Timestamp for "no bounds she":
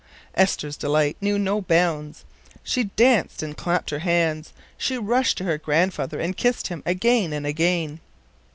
1.37-2.85